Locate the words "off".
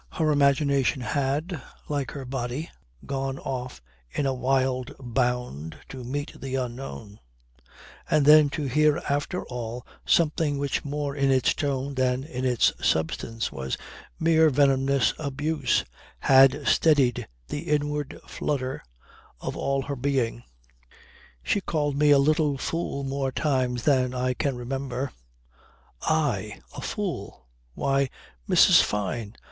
3.37-3.83